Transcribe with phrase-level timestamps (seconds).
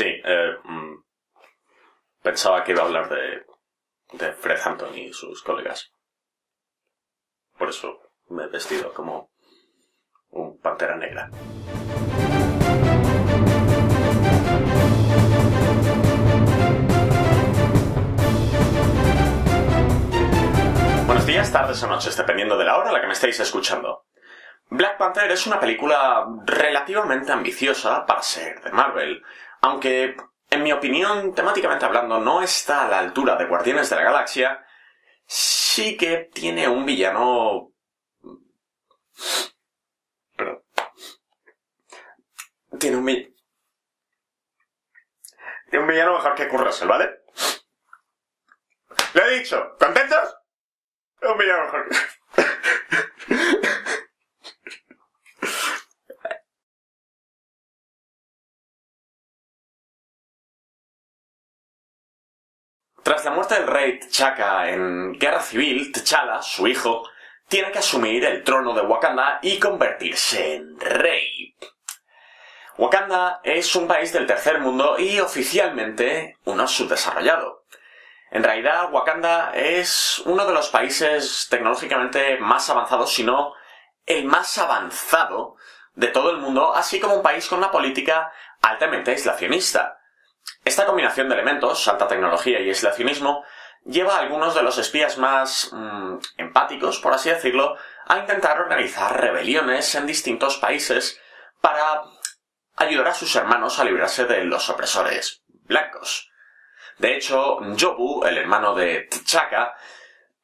[0.00, 0.94] Sí, eh, mm,
[2.22, 3.44] pensaba que iba a hablar de,
[4.12, 5.92] de Fred Hampton y sus colegas.
[7.58, 8.00] Por eso
[8.30, 9.30] me he vestido como
[10.30, 11.28] un pantera negra.
[21.04, 24.06] Buenos días, tardes o noches, dependiendo de la hora a la que me estéis escuchando.
[24.70, 29.22] Black Panther es una película relativamente ambiciosa para ser de Marvel,
[29.62, 30.16] aunque,
[30.50, 34.66] en mi opinión, temáticamente hablando, no está a la altura de Guardianes de la Galaxia,
[35.26, 37.72] sí que tiene un villano...
[40.36, 40.62] Perdón.
[42.78, 43.34] Tiene un villano...
[45.70, 47.20] Tiene un villano mejor que Kurt ¿vale?
[49.14, 50.36] Lo he dicho, ¿contentos?
[51.22, 51.96] Un villano mejor que...
[63.02, 67.08] Tras la muerte del rey T'Chaka en guerra civil, T'Challa, su hijo,
[67.48, 71.56] tiene que asumir el trono de Wakanda y convertirse en rey.
[72.76, 77.64] Wakanda es un país del tercer mundo y oficialmente uno subdesarrollado.
[78.30, 83.54] En realidad, Wakanda es uno de los países tecnológicamente más avanzados, si no
[84.06, 85.56] el más avanzado
[85.94, 89.99] de todo el mundo, así como un país con una política altamente aislacionista.
[90.64, 93.44] Esta combinación de elementos, alta tecnología y aislacionismo,
[93.84, 97.76] lleva a algunos de los espías más mm, empáticos, por así decirlo,
[98.06, 101.18] a intentar organizar rebeliones en distintos países
[101.60, 102.02] para
[102.76, 106.30] ayudar a sus hermanos a librarse de los opresores blancos.
[106.98, 109.74] De hecho, Jobu, el hermano de T'Chaka,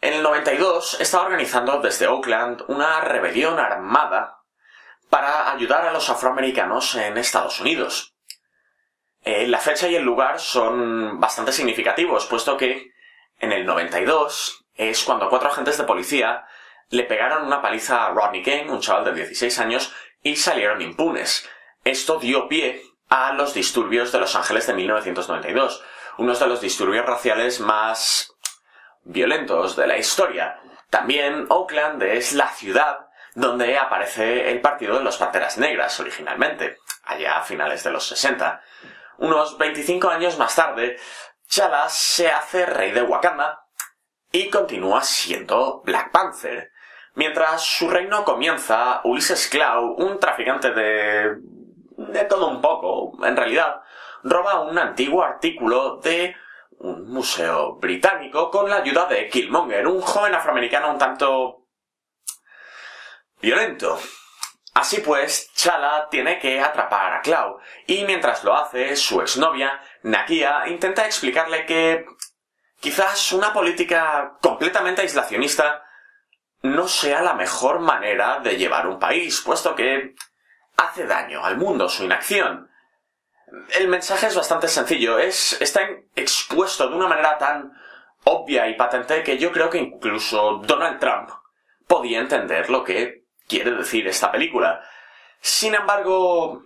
[0.00, 4.40] en el 92 estaba organizando desde Oakland una rebelión armada
[5.08, 8.11] para ayudar a los afroamericanos en Estados Unidos.
[9.24, 12.92] Eh, la fecha y el lugar son bastante significativos, puesto que
[13.38, 16.44] en el 92 es cuando cuatro agentes de policía
[16.90, 21.48] le pegaron una paliza a Rodney King, un chaval de 16 años, y salieron impunes.
[21.84, 25.82] Esto dio pie a los disturbios de Los Ángeles de 1992,
[26.18, 28.34] uno de los disturbios raciales más
[29.04, 30.60] violentos de la historia.
[30.90, 37.38] También Oakland es la ciudad donde aparece el partido de los Panteras Negras originalmente, allá
[37.38, 38.62] a finales de los 60.
[39.22, 40.98] Unos 25 años más tarde,
[41.46, 43.68] Chala se hace rey de Wakanda
[44.32, 46.72] y continúa siendo Black Panther.
[47.14, 51.36] Mientras su reino comienza, Ulysses Clow, un traficante de...
[51.98, 53.82] de todo un poco, en realidad,
[54.24, 56.34] roba un antiguo artículo de
[56.78, 61.68] un museo británico con la ayuda de Killmonger, un joven afroamericano un tanto
[63.40, 64.00] violento.
[64.74, 70.64] Así pues, Chala tiene que atrapar a Clau, y mientras lo hace, su exnovia, Nakia,
[70.66, 72.06] intenta explicarle que
[72.80, 75.84] quizás una política completamente aislacionista
[76.62, 80.14] no sea la mejor manera de llevar un país, puesto que
[80.76, 82.70] hace daño al mundo su inacción.
[83.78, 85.82] El mensaje es bastante sencillo, es, está
[86.16, 87.72] expuesto de una manera tan
[88.24, 91.30] obvia y patente que yo creo que incluso Donald Trump
[91.86, 93.21] podía entender lo que
[93.52, 94.82] quiere decir esta película.
[95.38, 96.64] Sin embargo,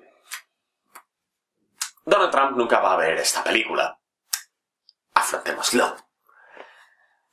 [2.05, 3.99] Donald Trump nunca va a ver esta película.
[5.15, 5.97] Afrontémoslo.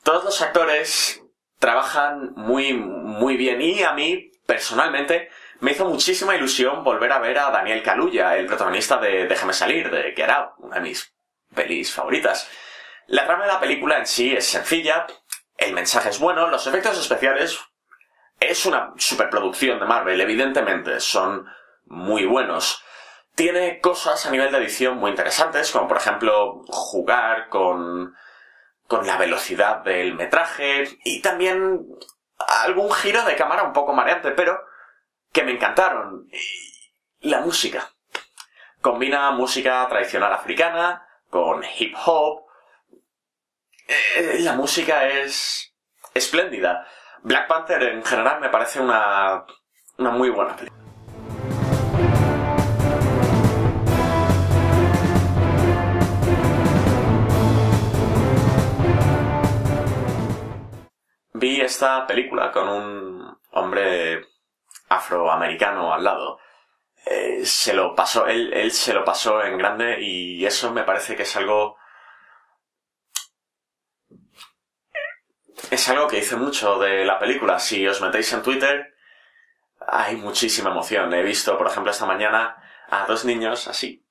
[0.02, 1.22] Todos los actores
[1.60, 7.38] trabajan muy, muy bien y a mí, personalmente, me hizo muchísima ilusión volver a ver
[7.38, 11.14] a Daniel Kaluuya, el protagonista de Déjame salir, de Get una de mis
[11.54, 12.50] pelis favoritas.
[13.06, 15.06] La trama de la película en sí es sencilla,
[15.58, 17.60] el mensaje es bueno, los efectos especiales
[18.50, 21.48] es una superproducción de Marvel, evidentemente, son
[21.86, 22.84] muy buenos.
[23.36, 28.16] Tiene cosas a nivel de edición muy interesantes, como por ejemplo jugar con,
[28.88, 31.88] con la velocidad del metraje y también
[32.38, 34.60] algún giro de cámara un poco mareante, pero
[35.32, 36.28] que me encantaron.
[37.20, 37.92] Y la música.
[38.82, 42.46] Combina música tradicional africana con hip hop.
[43.88, 45.74] Eh, la música es
[46.14, 46.88] espléndida.
[47.24, 49.46] Black Panther en general me parece una,
[49.98, 50.84] una muy buena película.
[61.36, 64.26] Vi esta película con un hombre
[64.90, 66.40] afroamericano al lado.
[67.06, 71.16] Eh, se lo pasó, él, él se lo pasó en grande y eso me parece
[71.16, 71.78] que es algo
[75.74, 77.60] es algo que hice mucho de la película.
[77.60, 78.96] Si os metéis en Twitter,
[79.88, 81.14] hay muchísima emoción.
[81.14, 82.58] He visto, por ejemplo, esta mañana
[82.90, 84.06] a dos niños así,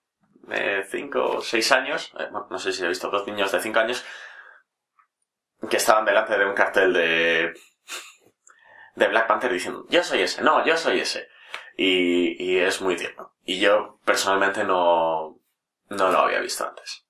[0.49, 3.79] de 5 o 6 años, eh, no sé si he visto dos niños de 5
[3.79, 4.05] años,
[5.71, 7.55] que estaban delante de un cartel de,
[8.97, 11.29] de Black Panther diciendo, yo soy ese, no, yo soy ese.
[11.77, 13.35] Y, y es muy tierno.
[13.45, 15.39] Y yo personalmente no,
[15.89, 17.07] no lo había visto antes.